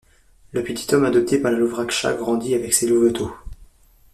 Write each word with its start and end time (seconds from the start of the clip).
Le 0.51 0.63
petit 0.63 0.95
homme 0.95 1.05
adopté 1.05 1.37
par 1.39 1.51
la 1.51 1.59
louve 1.59 1.75
Raksha 1.75 2.13
grandit 2.15 2.55
avec 2.55 2.73
ses 2.73 2.87
louveteaux. 2.87 3.31